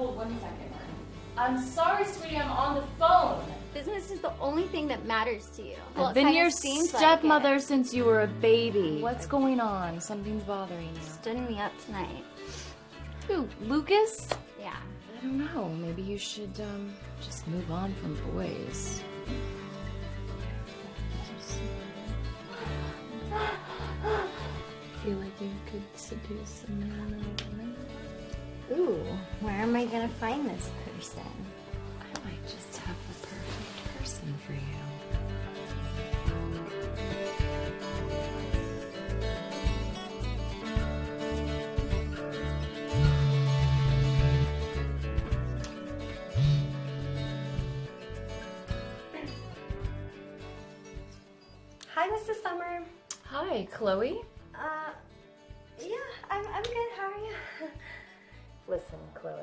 [0.00, 0.72] Hold one second.
[1.36, 3.44] I'm sorry, sweetie, I'm on the phone.
[3.74, 5.76] Business is the only thing that matters to you.
[5.94, 9.02] Well, I've been your seems like stepmother since you were a baby.
[9.02, 10.00] What's going on?
[10.00, 11.02] Something's bothering you.
[11.02, 12.24] Stood me up tonight.
[13.28, 14.30] Who, Lucas?
[14.58, 14.74] Yeah.
[15.18, 15.68] I don't know.
[15.68, 19.02] Maybe you should um just move on from boys.
[25.04, 27.76] Feel like you could seduce a man or a woman?
[28.72, 29.02] Ooh,
[29.40, 31.22] where am I gonna find this person?
[32.00, 34.60] I might just have the perfect person for you.
[51.92, 52.40] Hi, Mrs.
[52.42, 52.84] Summer.
[53.24, 54.20] Hi, Chloe.
[54.54, 54.92] Uh,
[55.80, 55.96] yeah,
[56.30, 56.90] I'm, I'm good.
[56.96, 57.68] How are you?
[58.68, 59.34] Listen, Chloe.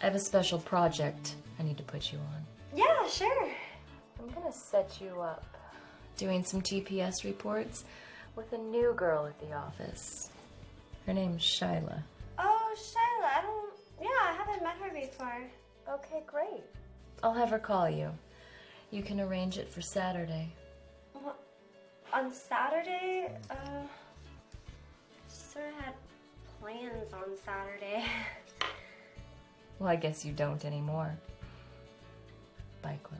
[0.00, 2.46] I have a special project I need to put you on.
[2.76, 3.50] yeah, sure.
[4.18, 5.44] I'm gonna set you up
[6.16, 7.84] doing some TPS reports
[8.36, 10.30] with a new girl at the office.
[11.06, 12.02] Her name's Shyla.
[12.38, 13.72] Oh, Shyla, I don't.
[14.00, 15.42] Yeah, I haven't met her before.
[15.88, 16.62] Okay, great.
[17.22, 18.10] I'll have her call you.
[18.90, 20.48] You can arrange it for Saturday.
[21.14, 21.36] Well,
[22.12, 23.54] on Saturday, uh,
[25.28, 25.94] sort of had
[26.62, 28.04] plans on Saturday.
[29.78, 31.12] Well, I guess you don't anymore.
[32.82, 33.18] Bye, Chloe.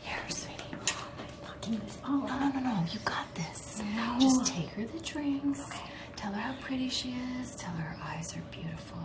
[0.00, 0.54] Here, sweetie.
[0.72, 2.84] Oh my fucking No, no, no, no.
[2.90, 3.82] You got this.
[4.18, 5.68] Just take her the drinks.
[6.16, 7.54] Tell her how pretty she is.
[7.56, 8.98] Tell her her eyes are beautiful.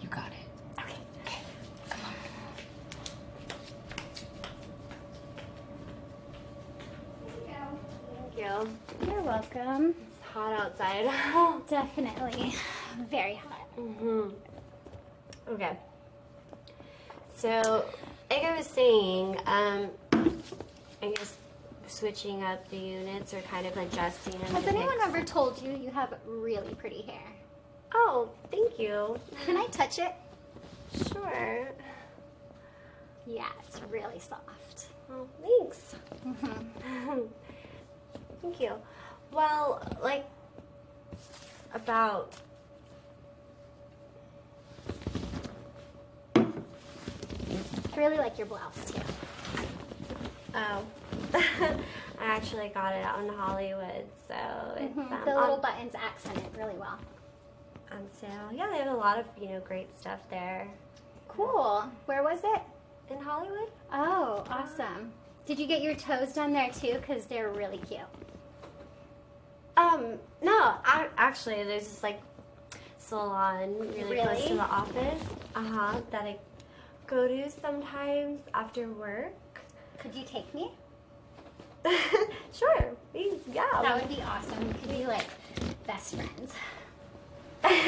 [0.00, 0.80] You got it.
[0.80, 0.94] Okay.
[1.26, 1.38] Okay.
[1.90, 2.14] Come on.
[8.36, 8.68] Thank you.
[9.06, 9.94] You're welcome.
[10.00, 11.04] It's hot outside.
[11.68, 12.54] Definitely.
[13.10, 13.60] Very hot.
[13.76, 14.28] hmm
[15.48, 15.76] Okay.
[17.36, 17.84] So,
[18.30, 19.90] like I was saying, um,
[21.02, 21.36] I guess
[21.86, 24.54] switching up the units or kind of adjusting them.
[24.54, 27.20] Has anyone mix- ever told you you have really pretty hair?
[27.94, 29.18] Oh, thank you.
[29.44, 30.12] Can I touch it?
[31.12, 31.68] Sure.
[33.26, 34.86] Yeah, it's really soft.
[35.08, 35.94] Well, thanks.
[38.44, 38.72] hmm Thank you.
[39.32, 40.24] Well, like,
[41.74, 42.32] about.
[46.36, 49.00] I really like your blouse too.
[50.54, 50.82] Oh.
[51.34, 54.34] I actually got it out in Hollywood, so
[54.76, 55.12] it's Mhm.
[55.12, 56.98] um, The little on, buttons accent it really well.
[57.92, 58.50] on sale.
[58.52, 60.68] Yeah, they have a lot of, you know, great stuff there.
[61.28, 61.84] Cool.
[62.06, 62.62] Where was it?
[63.10, 63.70] In Hollywood?
[63.92, 65.12] Oh, awesome.
[65.46, 66.94] Did you get your toes done there too?
[66.94, 68.00] Because they're really cute.
[69.76, 72.20] Um, no, I, actually, there's this, like,
[72.98, 75.22] salon really, close to the office.
[75.54, 76.36] Uh-huh, that I
[77.06, 79.34] go to sometimes after work.
[79.98, 80.72] Could you take me?
[82.52, 82.92] sure.
[83.12, 83.64] we- Yeah.
[83.82, 84.66] That would be awesome.
[84.68, 85.26] We could be like
[85.86, 86.54] best friends.
[87.64, 87.82] Aren't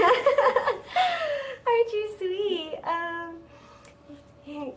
[1.92, 2.78] you sweet?
[2.84, 3.36] Um,
[4.47, 4.72] you're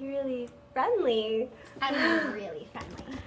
[0.00, 1.48] really friendly.
[1.80, 1.94] I'm
[2.34, 3.18] really friendly.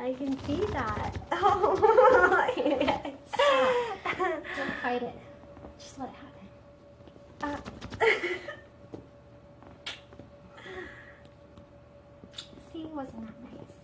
[0.00, 1.14] I can see that.
[1.32, 3.06] Oh, yes.
[4.56, 5.14] Don't fight it.
[5.78, 6.14] Just let it
[7.42, 7.60] happen.
[8.02, 8.06] Uh,
[12.72, 13.80] See, wasn't that nice?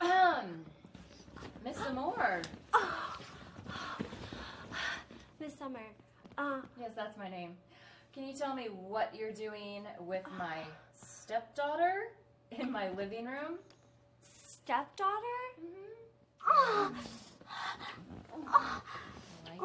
[0.00, 0.64] Um,
[1.90, 1.94] Mr.
[1.94, 2.42] Moore.
[5.40, 5.80] Miss Summer.
[6.38, 7.56] Uh, Yes, that's my name.
[8.12, 10.58] Can you tell me what you're doing with my
[11.00, 12.08] stepdaughter
[12.52, 13.58] in my living room?
[14.22, 15.10] stepdaughter?
[16.46, 16.94] Mm-hmm.
[18.52, 18.82] Oh,
[19.46, 19.60] Like